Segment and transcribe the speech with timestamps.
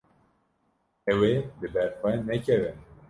[1.11, 2.71] Ew ê li ber xwe nekeve.